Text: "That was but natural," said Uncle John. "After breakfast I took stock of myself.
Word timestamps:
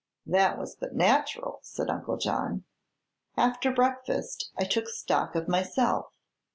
"That 0.25 0.57
was 0.57 0.75
but 0.75 0.95
natural," 0.95 1.59
said 1.61 1.91
Uncle 1.91 2.17
John. 2.17 2.63
"After 3.37 3.71
breakfast 3.71 4.51
I 4.57 4.63
took 4.63 4.87
stock 4.89 5.35
of 5.35 5.47
myself. 5.47 6.07